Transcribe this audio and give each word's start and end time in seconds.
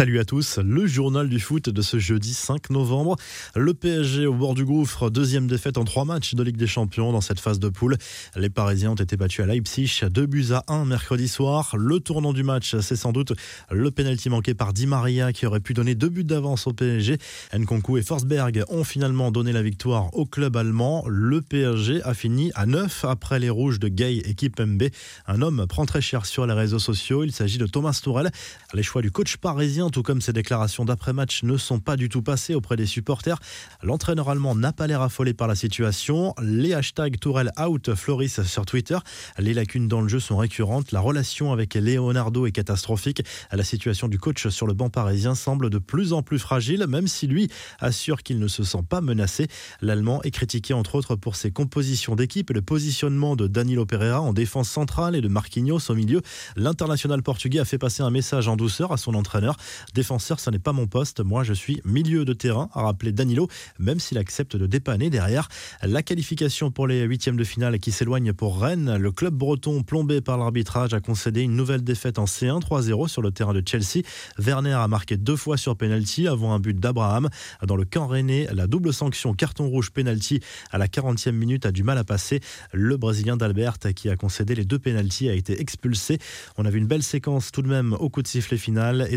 Salut 0.00 0.18
à 0.18 0.24
tous, 0.24 0.58
le 0.64 0.86
journal 0.86 1.28
du 1.28 1.38
foot 1.38 1.68
de 1.68 1.82
ce 1.82 1.98
jeudi 1.98 2.32
5 2.32 2.70
novembre. 2.70 3.16
Le 3.54 3.74
PSG 3.74 4.24
au 4.24 4.32
bord 4.32 4.54
du 4.54 4.64
gouffre, 4.64 5.10
deuxième 5.10 5.46
défaite 5.46 5.76
en 5.76 5.84
trois 5.84 6.06
matchs 6.06 6.34
de 6.34 6.42
Ligue 6.42 6.56
des 6.56 6.66
Champions 6.66 7.12
dans 7.12 7.20
cette 7.20 7.38
phase 7.38 7.58
de 7.58 7.68
poule. 7.68 7.98
Les 8.34 8.48
Parisiens 8.48 8.92
ont 8.92 8.94
été 8.94 9.18
battus 9.18 9.44
à 9.44 9.46
Leipzig, 9.46 10.00
2 10.10 10.24
buts 10.24 10.52
à 10.52 10.64
1 10.68 10.86
mercredi 10.86 11.28
soir. 11.28 11.76
Le 11.76 12.00
tournant 12.00 12.32
du 12.32 12.42
match, 12.42 12.76
c'est 12.80 12.96
sans 12.96 13.12
doute 13.12 13.34
le 13.70 13.90
pénalty 13.90 14.30
manqué 14.30 14.54
par 14.54 14.72
Di 14.72 14.86
Maria 14.86 15.34
qui 15.34 15.44
aurait 15.44 15.60
pu 15.60 15.74
donner 15.74 15.94
deux 15.94 16.08
buts 16.08 16.24
d'avance 16.24 16.66
au 16.66 16.72
PSG. 16.72 17.18
Nkunku 17.52 17.98
et 17.98 18.02
Forsberg 18.02 18.64
ont 18.70 18.84
finalement 18.84 19.30
donné 19.30 19.52
la 19.52 19.60
victoire 19.60 20.08
au 20.14 20.24
club 20.24 20.56
allemand. 20.56 21.04
Le 21.08 21.42
PSG 21.42 22.02
a 22.04 22.14
fini 22.14 22.52
à 22.54 22.64
9 22.64 23.04
après 23.04 23.38
les 23.38 23.50
rouges 23.50 23.78
de 23.78 23.88
Gay 23.88 24.22
et 24.24 24.32
Kipembe. 24.32 24.84
Un 25.26 25.42
homme 25.42 25.66
prend 25.68 25.84
très 25.84 26.00
cher 26.00 26.24
sur 26.24 26.46
les 26.46 26.54
réseaux 26.54 26.78
sociaux. 26.78 27.22
Il 27.22 27.32
s'agit 27.32 27.58
de 27.58 27.66
Thomas 27.66 28.00
Tourel. 28.02 28.30
Les 28.72 28.82
choix 28.82 29.02
du 29.02 29.10
coach 29.10 29.36
parisien 29.36 29.89
tout 29.90 30.02
comme 30.02 30.20
ses 30.20 30.32
déclarations 30.32 30.84
d'après-match, 30.84 31.42
ne 31.42 31.56
sont 31.56 31.78
pas 31.78 31.96
du 31.96 32.08
tout 32.08 32.22
passées 32.22 32.54
auprès 32.54 32.76
des 32.76 32.86
supporters. 32.86 33.38
L'entraîneur 33.82 34.28
allemand 34.28 34.54
n'a 34.54 34.72
pas 34.72 34.86
l'air 34.86 35.02
affolé 35.02 35.34
par 35.34 35.48
la 35.48 35.54
situation. 35.54 36.34
Les 36.42 36.74
hashtags 36.74 37.18
Tourelle 37.18 37.50
out 37.60 37.94
florissent 37.94 38.42
sur 38.42 38.66
Twitter. 38.66 38.98
Les 39.38 39.54
lacunes 39.54 39.88
dans 39.88 40.00
le 40.00 40.08
jeu 40.08 40.20
sont 40.20 40.36
récurrentes. 40.36 40.92
La 40.92 41.00
relation 41.00 41.52
avec 41.52 41.74
Leonardo 41.74 42.46
est 42.46 42.52
catastrophique. 42.52 43.22
La 43.52 43.64
situation 43.64 44.08
du 44.08 44.18
coach 44.18 44.48
sur 44.48 44.66
le 44.66 44.74
banc 44.74 44.90
parisien 44.90 45.34
semble 45.34 45.70
de 45.70 45.78
plus 45.78 46.12
en 46.12 46.22
plus 46.22 46.38
fragile, 46.38 46.86
même 46.88 47.06
si 47.06 47.26
lui 47.26 47.48
assure 47.78 48.22
qu'il 48.22 48.38
ne 48.38 48.48
se 48.48 48.64
sent 48.64 48.84
pas 48.88 49.00
menacé. 49.00 49.48
L'Allemand 49.80 50.22
est 50.22 50.30
critiqué 50.30 50.74
entre 50.74 50.94
autres 50.94 51.16
pour 51.16 51.36
ses 51.36 51.50
compositions 51.50 52.16
d'équipe 52.16 52.50
et 52.50 52.54
le 52.54 52.62
positionnement 52.62 53.36
de 53.36 53.46
Danilo 53.46 53.86
Pereira 53.86 54.20
en 54.20 54.32
défense 54.32 54.68
centrale 54.68 55.16
et 55.16 55.20
de 55.20 55.28
Marquinhos 55.28 55.90
au 55.90 55.94
milieu. 55.94 56.22
L'international 56.56 57.22
portugais 57.22 57.58
a 57.58 57.64
fait 57.64 57.78
passer 57.78 58.02
un 58.02 58.10
message 58.10 58.48
en 58.48 58.56
douceur 58.56 58.92
à 58.92 58.96
son 58.96 59.14
entraîneur. 59.14 59.56
Défenseur, 59.94 60.40
ce 60.40 60.50
n'est 60.50 60.58
pas 60.58 60.72
mon 60.72 60.86
poste. 60.86 61.20
Moi, 61.20 61.44
je 61.44 61.52
suis 61.52 61.80
milieu 61.84 62.24
de 62.24 62.32
terrain, 62.32 62.68
a 62.74 62.82
rappelé 62.82 63.12
Danilo, 63.12 63.48
même 63.78 64.00
s'il 64.00 64.18
accepte 64.18 64.56
de 64.56 64.66
dépanner 64.66 65.10
derrière. 65.10 65.48
La 65.82 66.02
qualification 66.02 66.70
pour 66.70 66.86
les 66.86 67.02
huitièmes 67.02 67.36
de 67.36 67.44
finale 67.44 67.78
qui 67.78 67.92
s'éloigne 67.92 68.32
pour 68.32 68.60
Rennes. 68.60 68.96
Le 68.96 69.12
club 69.12 69.34
breton, 69.34 69.82
plombé 69.82 70.20
par 70.20 70.38
l'arbitrage, 70.38 70.94
a 70.94 71.00
concédé 71.00 71.42
une 71.42 71.56
nouvelle 71.56 71.82
défaite 71.82 72.18
en 72.18 72.24
C1 72.24 72.60
3-0 72.60 73.08
sur 73.08 73.22
le 73.22 73.30
terrain 73.30 73.54
de 73.54 73.62
Chelsea. 73.64 74.04
Werner 74.38 74.72
a 74.72 74.88
marqué 74.88 75.16
deux 75.16 75.36
fois 75.36 75.56
sur 75.56 75.76
penalty 75.76 76.28
avant 76.28 76.52
un 76.52 76.60
but 76.60 76.78
d'Abraham. 76.78 77.28
Dans 77.66 77.76
le 77.76 77.84
camp 77.84 78.06
rennais, 78.06 78.48
la 78.52 78.66
double 78.66 78.92
sanction 78.92 79.34
carton 79.34 79.68
rouge 79.68 79.90
penalty 79.90 80.40
à 80.70 80.78
la 80.78 80.86
40e 80.86 81.32
minute 81.32 81.66
a 81.66 81.72
du 81.72 81.82
mal 81.82 81.98
à 81.98 82.04
passer. 82.04 82.40
Le 82.72 82.96
Brésilien 82.96 83.36
d'Albert 83.36 83.78
qui 83.94 84.08
a 84.08 84.16
concédé 84.16 84.54
les 84.54 84.64
deux 84.64 84.78
penalties 84.78 85.28
a 85.28 85.34
été 85.34 85.60
expulsé. 85.60 86.18
On 86.56 86.64
a 86.64 86.70
vu 86.70 86.78
une 86.78 86.86
belle 86.86 87.02
séquence 87.02 87.52
tout 87.52 87.62
de 87.62 87.68
même 87.68 87.94
au 87.94 88.08
coup 88.08 88.22
de 88.22 88.28
sifflet 88.28 88.58
final. 88.58 89.08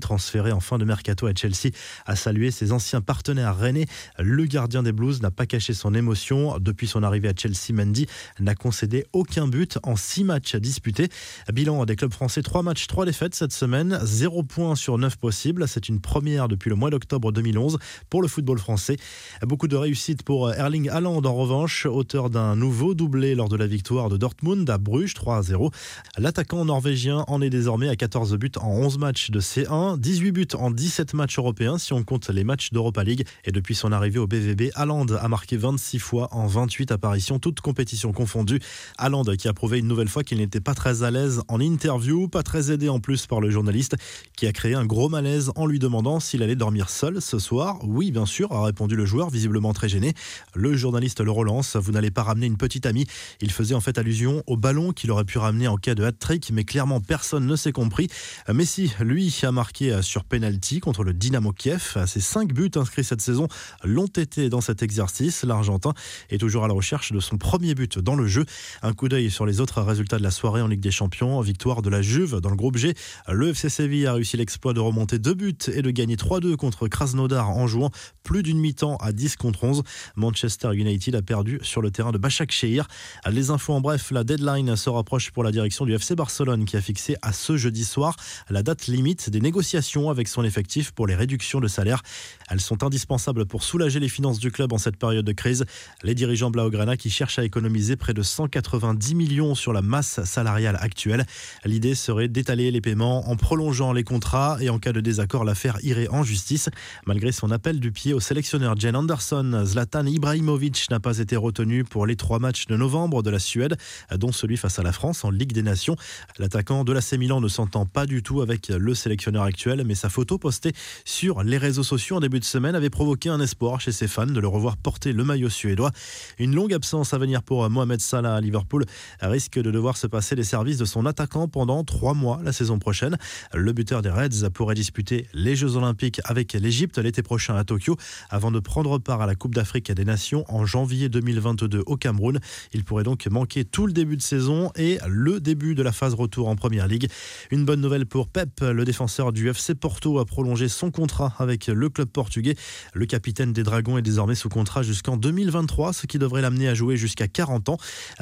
Transféré 0.00 0.52
en 0.52 0.60
fin 0.60 0.78
de 0.78 0.84
mercato 0.84 1.26
à 1.26 1.34
Chelsea, 1.34 1.70
a 2.06 2.16
salué 2.16 2.50
ses 2.50 2.72
anciens 2.72 3.00
partenaires 3.00 3.56
rennais. 3.56 3.86
Le 4.18 4.44
gardien 4.44 4.82
des 4.82 4.92
Blues 4.92 5.20
n'a 5.22 5.30
pas 5.30 5.46
caché 5.46 5.74
son 5.74 5.94
émotion. 5.94 6.58
Depuis 6.58 6.86
son 6.86 7.02
arrivée 7.02 7.28
à 7.28 7.32
Chelsea, 7.36 7.72
Mendy 7.72 8.06
n'a 8.40 8.54
concédé 8.54 9.04
aucun 9.12 9.48
but 9.48 9.78
en 9.82 9.96
six 9.96 10.24
matchs 10.24 10.56
disputés. 10.56 11.08
Bilan 11.52 11.84
des 11.84 11.96
clubs 11.96 12.12
français, 12.12 12.42
trois 12.42 12.62
matchs, 12.62 12.86
trois 12.86 13.04
défaites 13.04 13.34
cette 13.34 13.52
semaine, 13.52 13.98
zéro 14.02 14.42
point 14.42 14.74
sur 14.74 14.98
neuf 14.98 15.16
possibles. 15.16 15.66
C'est 15.68 15.88
une 15.88 16.00
première 16.00 16.48
depuis 16.48 16.70
le 16.70 16.76
mois 16.76 16.90
d'octobre 16.90 17.32
2011 17.32 17.78
pour 18.10 18.22
le 18.22 18.28
football 18.28 18.58
français. 18.58 18.96
Beaucoup 19.42 19.68
de 19.68 19.76
réussite 19.76 20.22
pour 20.22 20.52
Erling 20.52 20.88
Haaland 20.88 21.22
en 21.24 21.34
revanche, 21.34 21.86
auteur 21.86 22.30
d'un 22.30 22.56
nouveau 22.56 22.94
doublé 22.94 23.34
lors 23.34 23.48
de 23.48 23.56
la 23.56 23.66
victoire 23.66 24.08
de 24.08 24.16
Dortmund 24.16 24.68
à 24.68 24.78
Bruges 24.78 25.14
3 25.14 25.42
0. 25.42 25.70
L'attaquant 26.18 26.64
norvégien 26.64 27.24
en 27.28 27.40
est 27.40 27.50
désormais 27.50 27.88
à 27.88 27.96
14 27.96 28.36
buts 28.36 28.52
en 28.60 28.70
11 28.70 28.98
matchs 28.98 29.30
de 29.30 29.40
C1 29.40 29.63
18 29.68 30.32
buts 30.32 30.46
en 30.54 30.70
17 30.70 31.14
matchs 31.14 31.38
européens 31.38 31.78
si 31.78 31.92
on 31.92 32.02
compte 32.02 32.28
les 32.28 32.44
matchs 32.44 32.72
d'Europa 32.72 33.04
League. 33.04 33.26
Et 33.44 33.52
depuis 33.52 33.74
son 33.74 33.92
arrivée 33.92 34.18
au 34.18 34.26
BVB, 34.26 34.70
Haaland 34.74 35.06
a 35.06 35.28
marqué 35.28 35.56
26 35.56 35.98
fois 35.98 36.28
en 36.32 36.46
28 36.46 36.92
apparitions, 36.92 37.38
toutes 37.38 37.60
compétitions 37.60 38.12
confondues. 38.12 38.60
Haaland 38.98 39.24
qui 39.38 39.48
a 39.48 39.52
prouvé 39.52 39.78
une 39.78 39.88
nouvelle 39.88 40.08
fois 40.08 40.24
qu'il 40.24 40.38
n'était 40.38 40.60
pas 40.60 40.74
très 40.74 41.02
à 41.02 41.10
l'aise 41.10 41.42
en 41.48 41.60
interview, 41.60 42.28
pas 42.28 42.42
très 42.42 42.70
aidé 42.70 42.88
en 42.88 43.00
plus 43.00 43.26
par 43.26 43.40
le 43.40 43.50
journaliste 43.50 43.96
qui 44.36 44.46
a 44.46 44.52
créé 44.52 44.74
un 44.74 44.86
gros 44.86 45.08
malaise 45.08 45.50
en 45.56 45.66
lui 45.66 45.78
demandant 45.78 46.20
s'il 46.20 46.42
allait 46.42 46.56
dormir 46.56 46.90
seul 46.90 47.20
ce 47.20 47.38
soir. 47.38 47.78
Oui, 47.82 48.10
bien 48.10 48.26
sûr, 48.26 48.52
a 48.52 48.64
répondu 48.64 48.96
le 48.96 49.06
joueur, 49.06 49.30
visiblement 49.30 49.72
très 49.72 49.88
gêné. 49.88 50.14
Le 50.54 50.76
journaliste 50.76 51.20
le 51.20 51.30
relance, 51.30 51.76
vous 51.76 51.92
n'allez 51.92 52.10
pas 52.10 52.22
ramener 52.22 52.46
une 52.46 52.56
petite 52.56 52.86
amie. 52.86 53.06
Il 53.40 53.50
faisait 53.50 53.74
en 53.74 53.80
fait 53.80 53.98
allusion 53.98 54.42
au 54.46 54.56
ballon 54.56 54.92
qu'il 54.92 55.10
aurait 55.10 55.24
pu 55.24 55.38
ramener 55.38 55.68
en 55.68 55.76
cas 55.76 55.94
de 55.94 56.04
hat-trick, 56.04 56.50
mais 56.52 56.64
clairement 56.64 57.00
personne 57.00 57.46
ne 57.46 57.56
s'est 57.56 57.72
compris. 57.72 58.08
Messi, 58.52 58.92
lui, 59.00 59.30
a 59.42 59.52
marqué 59.54 59.92
euh, 59.92 60.02
sur 60.02 60.24
penalty 60.24 60.80
contre 60.80 61.04
le 61.04 61.14
Dynamo 61.14 61.52
Kiev. 61.52 61.96
Ses 62.06 62.20
cinq 62.20 62.52
buts 62.52 62.70
inscrits 62.76 63.04
cette 63.04 63.22
saison 63.22 63.48
l'ont 63.82 64.06
été 64.06 64.50
dans 64.50 64.60
cet 64.60 64.82
exercice. 64.82 65.44
L'Argentin 65.44 65.94
est 66.28 66.38
toujours 66.38 66.64
à 66.64 66.68
la 66.68 66.74
recherche 66.74 67.12
de 67.12 67.20
son 67.20 67.38
premier 67.38 67.74
but 67.74 67.98
dans 67.98 68.16
le 68.16 68.26
jeu. 68.26 68.44
Un 68.82 68.92
coup 68.92 69.08
d'œil 69.08 69.30
sur 69.30 69.46
les 69.46 69.60
autres 69.60 69.80
résultats 69.80 70.18
de 70.18 70.22
la 70.22 70.30
soirée 70.30 70.60
en 70.60 70.68
Ligue 70.68 70.80
des 70.80 70.90
Champions. 70.90 71.40
Victoire 71.40 71.80
de 71.80 71.88
la 71.88 72.02
Juve 72.02 72.40
dans 72.40 72.50
le 72.50 72.56
groupe 72.56 72.76
G. 72.76 72.94
Le 73.28 73.48
FC 73.48 73.70
Séville 73.70 74.06
a 74.06 74.12
réussi 74.14 74.36
l'exploit 74.36 74.74
de 74.74 74.80
remonter 74.80 75.18
deux 75.18 75.34
buts 75.34 75.56
et 75.72 75.80
de 75.80 75.90
gagner 75.90 76.16
3-2 76.16 76.56
contre 76.56 76.88
Krasnodar 76.88 77.50
en 77.50 77.66
jouant 77.66 77.90
plus 78.22 78.42
d'une 78.42 78.58
mi-temps 78.58 78.96
à 78.96 79.12
10 79.12 79.36
contre 79.36 79.64
11. 79.64 79.82
Manchester 80.16 80.74
United 80.74 81.14
a 81.14 81.22
perdu 81.22 81.60
sur 81.62 81.80
le 81.80 81.90
terrain 81.90 82.12
de 82.12 82.18
Bachak 82.18 82.50
Shehir. 82.50 82.88
Les 83.30 83.50
infos 83.50 83.72
en 83.72 83.80
bref, 83.80 84.10
la 84.10 84.24
deadline 84.24 84.74
se 84.76 84.90
rapproche 84.90 85.30
pour 85.30 85.44
la 85.44 85.52
direction 85.52 85.86
du 85.86 85.94
FC 85.94 86.16
Barcelone 86.16 86.64
qui 86.64 86.76
a 86.76 86.80
fixé 86.80 87.16
à 87.22 87.32
ce 87.32 87.56
jeudi 87.56 87.84
soir 87.84 88.16
la 88.50 88.62
date 88.62 88.86
limite 88.86 89.30
des 89.30 89.40
négociations 89.44 90.10
avec 90.10 90.26
son 90.26 90.42
effectif 90.42 90.90
pour 90.90 91.06
les 91.06 91.14
réductions 91.14 91.60
de 91.60 91.68
salaire. 91.68 92.02
Elles 92.50 92.60
sont 92.60 92.82
indispensables 92.82 93.46
pour 93.46 93.62
soulager 93.62 94.00
les 94.00 94.08
finances 94.08 94.38
du 94.38 94.50
club 94.50 94.72
en 94.72 94.78
cette 94.78 94.96
période 94.96 95.24
de 95.24 95.32
crise. 95.32 95.66
Les 96.02 96.14
dirigeants 96.14 96.50
Blaugrana 96.50 96.96
qui 96.96 97.10
cherchent 97.10 97.38
à 97.38 97.44
économiser 97.44 97.96
près 97.96 98.14
de 98.14 98.22
190 98.22 99.14
millions 99.14 99.54
sur 99.54 99.72
la 99.72 99.82
masse 99.82 100.24
salariale 100.24 100.78
actuelle. 100.80 101.26
L'idée 101.64 101.94
serait 101.94 102.28
d'étaler 102.28 102.70
les 102.70 102.80
paiements 102.80 103.28
en 103.28 103.36
prolongeant 103.36 103.92
les 103.92 104.02
contrats 104.02 104.56
et 104.60 104.70
en 104.70 104.78
cas 104.78 104.92
de 104.92 105.00
désaccord, 105.00 105.44
l'affaire 105.44 105.78
irait 105.82 106.08
en 106.08 106.22
justice. 106.22 106.70
Malgré 107.06 107.30
son 107.30 107.50
appel 107.50 107.80
du 107.80 107.92
pied 107.92 108.14
au 108.14 108.20
sélectionneur 108.20 108.76
Jen 108.80 108.96
Anderson, 108.96 109.62
Zlatan 109.66 110.06
Ibrahimovic 110.06 110.90
n'a 110.90 111.00
pas 111.00 111.18
été 111.18 111.36
retenu 111.36 111.84
pour 111.84 112.06
les 112.06 112.16
trois 112.16 112.38
matchs 112.38 112.66
de 112.66 112.76
novembre 112.76 113.22
de 113.22 113.28
la 113.28 113.38
Suède, 113.38 113.76
dont 114.10 114.32
celui 114.32 114.56
face 114.56 114.78
à 114.78 114.82
la 114.82 114.92
France 114.92 115.22
en 115.22 115.30
Ligue 115.30 115.52
des 115.52 115.62
Nations. 115.62 115.96
L'attaquant 116.38 116.84
de 116.84 116.92
l'AC 116.94 117.12
Milan 117.18 117.42
ne 117.42 117.48
s'entend 117.48 117.84
pas 117.84 118.06
du 118.06 118.22
tout 118.22 118.40
avec 118.40 118.68
le 118.68 118.94
sélectionneur 118.94 119.33
actuel, 119.42 119.82
mais 119.84 119.94
sa 119.94 120.08
photo 120.08 120.38
postée 120.38 120.72
sur 121.04 121.42
les 121.42 121.58
réseaux 121.58 121.82
sociaux 121.82 122.16
en 122.16 122.20
début 122.20 122.40
de 122.40 122.44
semaine 122.44 122.74
avait 122.74 122.90
provoqué 122.90 123.28
un 123.28 123.40
espoir 123.40 123.80
chez 123.80 123.92
ses 123.92 124.08
fans 124.08 124.26
de 124.26 124.40
le 124.40 124.48
revoir 124.48 124.76
porter 124.76 125.12
le 125.12 125.24
maillot 125.24 125.48
suédois. 125.48 125.90
Une 126.38 126.54
longue 126.54 126.72
absence 126.72 127.14
à 127.14 127.18
venir 127.18 127.42
pour 127.42 127.68
Mohamed 127.68 128.00
Salah 128.00 128.36
à 128.36 128.40
Liverpool 128.40 128.84
risque 129.20 129.58
de 129.58 129.70
devoir 129.70 129.96
se 129.96 130.06
passer 130.06 130.34
les 130.34 130.44
services 130.44 130.78
de 130.78 130.84
son 130.84 131.06
attaquant 131.06 131.48
pendant 131.48 131.84
trois 131.84 132.14
mois 132.14 132.40
la 132.44 132.52
saison 132.52 132.78
prochaine. 132.78 133.16
Le 133.52 133.72
buteur 133.72 134.02
des 134.02 134.10
Reds 134.10 134.50
pourrait 134.52 134.74
disputer 134.74 135.26
les 135.34 135.56
Jeux 135.56 135.76
Olympiques 135.76 136.20
avec 136.24 136.52
l'Égypte 136.52 136.98
l'été 136.98 137.22
prochain 137.22 137.56
à 137.56 137.64
Tokyo 137.64 137.96
avant 138.30 138.50
de 138.50 138.60
prendre 138.60 138.98
part 138.98 139.20
à 139.20 139.26
la 139.26 139.34
Coupe 139.34 139.54
d'Afrique 139.54 139.90
des 139.90 140.04
Nations 140.04 140.44
en 140.48 140.66
janvier 140.66 141.08
2022 141.08 141.82
au 141.86 141.96
Cameroun. 141.96 142.40
Il 142.72 142.84
pourrait 142.84 143.04
donc 143.04 143.26
manquer 143.26 143.64
tout 143.64 143.86
le 143.86 143.92
début 143.92 144.16
de 144.16 144.22
saison 144.22 144.70
et 144.76 144.98
le 145.08 145.40
début 145.40 145.74
de 145.74 145.82
la 145.82 145.92
phase 145.92 146.14
retour 146.14 146.48
en 146.48 146.56
Première 146.56 146.88
Ligue. 146.88 147.08
Une 147.50 147.64
bonne 147.64 147.80
nouvelle 147.80 148.06
pour 148.06 148.28
Pep, 148.28 148.60
le 148.60 148.84
défenseur 148.84 149.23
du 149.32 149.48
FC 149.48 149.74
Porto 149.74 150.18
a 150.18 150.24
prolongé 150.24 150.68
son 150.68 150.90
contrat 150.90 151.34
avec 151.38 151.66
le 151.68 151.88
club 151.88 152.08
portugais. 152.08 152.56
Le 152.92 153.06
capitaine 153.06 153.52
des 153.52 153.62
Dragons 153.62 153.98
est 153.98 154.02
désormais 154.02 154.34
sous 154.34 154.48
contrat 154.48 154.82
jusqu'en 154.82 155.16
2023, 155.16 155.92
ce 155.92 156.06
qui 156.06 156.18
devrait 156.18 156.42
l'amener 156.42 156.68
à 156.68 156.74
jouer 156.74 156.96
jusqu'à 156.96 157.28
40 157.28 157.68
ans. 157.68 157.76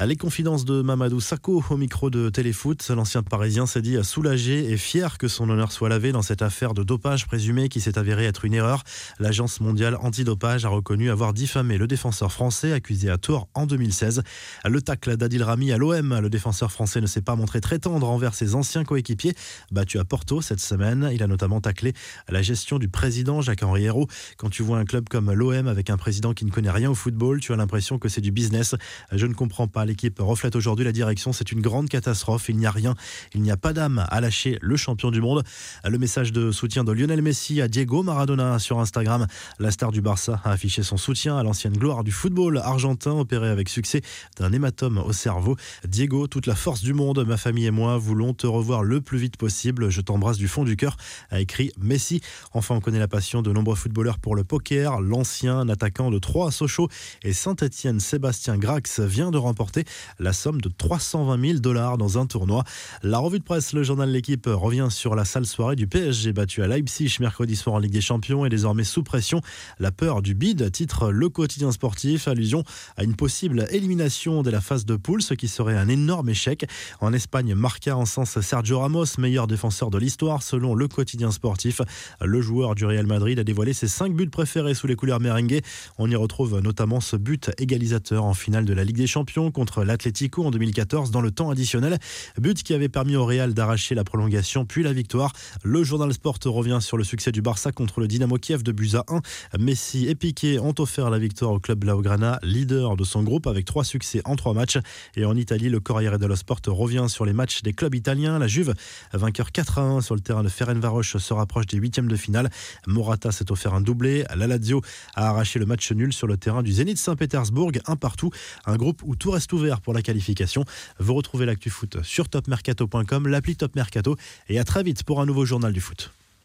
Les 0.05 0.15
confidences 0.15 0.65
de 0.65 0.81
Mamadou 0.81 1.19
Sakho 1.19 1.63
au 1.69 1.77
micro 1.77 2.09
de 2.09 2.29
Téléfoot, 2.29 2.87
l'ancien 2.89 3.23
parisien 3.23 3.65
s'est 3.65 3.81
dit 3.81 3.97
soulagé 4.03 4.71
et 4.71 4.77
fier 4.77 5.17
que 5.17 5.27
son 5.27 5.49
honneur 5.49 5.71
soit 5.71 5.89
lavé 5.89 6.11
dans 6.11 6.21
cette 6.21 6.41
affaire 6.41 6.73
de 6.73 6.83
dopage 6.83 7.25
présumé 7.25 7.69
qui 7.69 7.81
s'est 7.81 7.97
avérée 7.97 8.25
être 8.25 8.45
une 8.45 8.53
erreur. 8.53 8.83
L'agence 9.19 9.59
mondiale 9.59 9.97
antidopage 10.01 10.65
a 10.65 10.69
reconnu 10.69 11.09
avoir 11.09 11.33
diffamé 11.33 11.77
le 11.77 11.87
défenseur 11.87 12.31
français 12.31 12.71
accusé 12.71 13.09
à 13.09 13.17
tort 13.17 13.47
en 13.53 13.65
2016. 13.65 14.23
Le 14.65 14.81
tacle 14.81 15.17
d'Adil 15.17 15.43
Rami 15.43 15.71
à 15.71 15.77
l'OM, 15.77 16.19
le 16.19 16.29
défenseur 16.29 16.71
français 16.71 17.01
ne 17.01 17.07
s'est 17.07 17.21
pas 17.21 17.35
montré 17.35 17.61
très 17.61 17.79
tendre 17.79 18.09
envers 18.09 18.35
ses 18.35 18.55
anciens 18.55 18.83
coéquipiers 18.83 19.33
battus 19.71 19.99
à 19.99 20.05
Porto 20.05 20.41
cette 20.41 20.59
semaine. 20.59 20.92
Il 21.11 21.23
a 21.23 21.27
notamment 21.27 21.61
taclé 21.61 21.93
la 22.29 22.41
gestion 22.41 22.79
du 22.79 22.87
président 22.87 23.41
Jacques-Henri 23.41 23.85
Hérault. 23.85 24.07
Quand 24.37 24.49
tu 24.49 24.63
vois 24.63 24.77
un 24.77 24.85
club 24.85 25.09
comme 25.09 25.31
l'OM 25.31 25.67
avec 25.67 25.89
un 25.89 25.97
président 25.97 26.33
qui 26.33 26.45
ne 26.45 26.51
connaît 26.51 26.71
rien 26.71 26.89
au 26.91 26.95
football, 26.95 27.39
tu 27.39 27.53
as 27.53 27.55
l'impression 27.55 27.97
que 27.99 28.09
c'est 28.09 28.21
du 28.21 28.31
business. 28.31 28.75
Je 29.11 29.25
ne 29.25 29.33
comprends 29.33 29.67
pas. 29.67 29.85
L'équipe 29.85 30.19
reflète 30.19 30.55
aujourd'hui 30.55 30.85
la 30.85 30.91
direction. 30.91 31.33
C'est 31.33 31.51
une 31.51 31.61
grande 31.61 31.89
catastrophe. 31.89 32.49
Il 32.49 32.57
n'y 32.57 32.65
a 32.65 32.71
rien. 32.71 32.95
Il 33.33 33.41
n'y 33.41 33.51
a 33.51 33.57
pas 33.57 33.73
d'âme 33.73 34.05
à 34.09 34.21
lâcher 34.21 34.57
le 34.61 34.75
champion 34.75 35.11
du 35.11 35.21
monde. 35.21 35.43
Le 35.83 35.97
message 35.97 36.31
de 36.31 36.51
soutien 36.51 36.83
de 36.83 36.91
Lionel 36.91 37.21
Messi 37.21 37.61
à 37.61 37.67
Diego 37.67 38.03
Maradona 38.03 38.59
sur 38.59 38.79
Instagram. 38.79 39.27
La 39.59 39.71
star 39.71 39.91
du 39.91 40.01
Barça 40.01 40.41
a 40.43 40.51
affiché 40.51 40.83
son 40.83 40.97
soutien 40.97 41.37
à 41.37 41.43
l'ancienne 41.43 41.77
gloire 41.77 42.03
du 42.03 42.11
football 42.11 42.57
argentin 42.57 43.11
opéré 43.11 43.49
avec 43.49 43.69
succès 43.69 44.01
d'un 44.37 44.51
hématome 44.51 44.97
au 44.97 45.13
cerveau. 45.13 45.55
Diego, 45.87 46.27
toute 46.27 46.47
la 46.47 46.55
force 46.55 46.81
du 46.81 46.93
monde, 46.93 47.25
ma 47.25 47.37
famille 47.37 47.65
et 47.65 47.71
moi 47.71 47.97
voulons 47.97 48.33
te 48.33 48.47
revoir 48.47 48.83
le 48.83 49.01
plus 49.01 49.17
vite 49.17 49.37
possible. 49.37 49.89
Je 49.89 50.01
t'embrasse 50.01 50.37
du 50.37 50.47
fond 50.47 50.63
du 50.63 50.72
du 50.73 50.77
cœur, 50.77 50.97
a 51.29 51.39
écrit 51.39 51.71
Messi. 51.77 52.21
Enfin, 52.51 52.73
on 52.73 52.79
connaît 52.79 52.97
la 52.97 53.07
passion 53.07 53.43
de 53.43 53.51
nombreux 53.53 53.75
footballeurs 53.75 54.17
pour 54.17 54.35
le 54.35 54.43
poker. 54.43 55.01
L'ancien 55.01 55.69
attaquant 55.69 56.09
de 56.09 56.17
Troyes, 56.17 56.49
Sochaux 56.49 56.89
et 57.21 57.31
Saint-Etienne, 57.31 57.99
Sébastien 57.99 58.57
Grax, 58.57 58.99
vient 58.99 59.29
de 59.29 59.37
remporter 59.37 59.85
la 60.17 60.33
somme 60.33 60.61
de 60.61 60.69
320 60.69 61.39
000 61.39 61.59
dollars 61.59 61.99
dans 61.99 62.17
un 62.17 62.25
tournoi. 62.25 62.63
La 63.03 63.19
revue 63.19 63.37
de 63.37 63.43
presse, 63.43 63.73
le 63.73 63.83
journal 63.83 64.09
L'équipe 64.09 64.47
revient 64.51 64.87
sur 64.89 65.13
la 65.13 65.25
sale 65.25 65.45
soirée 65.45 65.75
du 65.75 65.85
PSG 65.85 66.33
battu 66.33 66.63
à 66.63 66.67
Leipzig 66.67 67.17
mercredi 67.19 67.55
soir 67.55 67.75
en 67.75 67.79
Ligue 67.79 67.93
des 67.93 68.01
Champions 68.01 68.45
et 68.45 68.49
désormais 68.49 68.83
sous 68.83 69.03
pression. 69.03 69.41
La 69.77 69.91
peur 69.91 70.23
du 70.23 70.33
bid 70.33 70.71
titre 70.71 71.11
le 71.11 71.29
quotidien 71.29 71.71
sportif, 71.71 72.27
allusion 72.27 72.63
à 72.97 73.03
une 73.03 73.15
possible 73.15 73.67
élimination 73.69 74.41
de 74.41 74.49
la 74.49 74.59
phase 74.59 74.85
de 74.85 74.95
poule, 74.95 75.21
ce 75.21 75.35
qui 75.35 75.47
serait 75.47 75.77
un 75.77 75.87
énorme 75.87 76.29
échec. 76.29 76.65
En 76.99 77.13
Espagne, 77.13 77.53
Marca 77.53 77.95
en 77.95 78.05
sens 78.05 78.39
Sergio 78.41 78.79
Ramos, 78.79 79.17
meilleur 79.19 79.45
défenseur 79.45 79.89
de 79.89 79.97
l'histoire 79.97 80.41
selon 80.41 80.62
le 80.73 80.87
quotidien 80.87 81.31
sportif. 81.31 81.81
Le 82.21 82.41
joueur 82.41 82.75
du 82.75 82.85
Real 82.85 83.05
Madrid 83.05 83.37
a 83.39 83.43
dévoilé 83.43 83.73
ses 83.73 83.87
cinq 83.89 84.13
buts 84.13 84.29
préférés 84.29 84.73
sous 84.73 84.87
les 84.87 84.95
couleurs 84.95 85.19
merengue. 85.19 85.61
On 85.97 86.09
y 86.09 86.15
retrouve 86.15 86.59
notamment 86.59 87.01
ce 87.01 87.17
but 87.17 87.51
égalisateur 87.57 88.23
en 88.23 88.33
finale 88.33 88.65
de 88.65 88.73
la 88.73 88.83
Ligue 88.83 88.97
des 88.97 89.07
Champions 89.07 89.51
contre 89.51 89.83
l'Atlético 89.83 90.45
en 90.45 90.51
2014 90.51 91.11
dans 91.11 91.21
le 91.21 91.31
temps 91.31 91.49
additionnel. 91.49 91.97
But 92.39 92.63
qui 92.63 92.73
avait 92.73 92.89
permis 92.89 93.15
au 93.15 93.25
Real 93.25 93.53
d'arracher 93.53 93.95
la 93.95 94.03
prolongation 94.03 94.65
puis 94.65 94.83
la 94.83 94.93
victoire. 94.93 95.33
Le 95.63 95.83
journal 95.83 96.13
Sport 96.13 96.39
revient 96.45 96.79
sur 96.81 96.97
le 96.97 97.03
succès 97.03 97.31
du 97.31 97.41
Barça 97.41 97.71
contre 97.71 97.99
le 97.99 98.07
Dynamo 98.07 98.37
Kiev 98.37 98.63
de 98.63 98.71
Busa 98.71 99.03
1. 99.09 99.21
Messi 99.59 100.07
et 100.07 100.15
Piqué 100.15 100.59
ont 100.59 100.75
offert 100.79 101.09
la 101.09 101.19
victoire 101.19 101.51
au 101.51 101.59
club 101.59 101.79
Blaugrana, 101.79 102.39
leader 102.43 102.95
de 102.95 103.03
son 103.03 103.23
groupe 103.23 103.47
avec 103.47 103.65
trois 103.65 103.83
succès 103.83 104.21
en 104.25 104.35
trois 104.35 104.53
matchs. 104.53 104.77
Et 105.15 105.25
en 105.25 105.35
Italie, 105.35 105.69
le 105.69 105.79
Corriere 105.79 106.19
dello 106.19 106.35
Sport 106.35 106.59
revient 106.67 107.05
sur 107.07 107.25
les 107.25 107.33
matchs 107.33 107.61
des 107.63 107.73
clubs 107.73 107.95
italiens. 107.95 108.39
La 108.39 108.47
Juve, 108.47 108.73
vainqueur 109.13 109.51
4 109.51 109.79
à 109.79 109.81
1 109.81 110.01
sur 110.01 110.15
le 110.15 110.21
terrain 110.21 110.43
de 110.43 110.49
Ferencvaros, 110.53 111.03
se 111.03 111.33
rapproche 111.33 111.65
des 111.65 111.77
huitièmes 111.77 112.07
de 112.07 112.15
finale. 112.15 112.49
Morata 112.87 113.31
s'est 113.31 113.51
offert 113.51 113.73
un 113.73 113.81
doublé. 113.81 114.23
La 114.35 114.47
Lazio 114.47 114.81
a 115.15 115.29
arraché 115.29 115.59
le 115.59 115.65
match 115.65 115.91
nul 115.91 116.13
sur 116.13 116.27
le 116.27 116.37
terrain 116.37 116.63
du 116.63 116.71
Zénith 116.71 116.97
Saint-Pétersbourg, 116.97 117.71
un 117.85 117.95
partout. 117.95 118.31
Un 118.65 118.77
groupe 118.77 119.01
où 119.03 119.15
tout 119.15 119.31
reste 119.31 119.51
ouvert 119.53 119.81
pour 119.81 119.93
la 119.93 120.01
qualification. 120.01 120.65
Vous 120.99 121.13
retrouvez 121.13 121.45
l'actu 121.45 121.69
foot 121.69 121.97
sur 122.03 122.29
topmercato.com, 122.29 123.27
l'appli 123.27 123.55
Top 123.55 123.75
Mercato 123.75 124.15
et 124.47 124.59
à 124.59 124.63
très 124.63 124.83
vite 124.83 125.03
pour 125.03 125.21
un 125.21 125.25
nouveau 125.25 125.45
journal 125.45 125.73
du 125.73 125.81
foot. 125.81 126.11